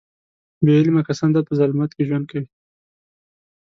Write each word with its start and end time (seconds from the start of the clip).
بې 0.63 0.71
علمه 0.79 1.01
کسان 1.07 1.29
تل 1.33 1.43
په 1.47 1.53
ظلمت 1.59 1.89
کې 1.93 2.07
ژوند 2.07 2.25
کوي. 2.31 2.47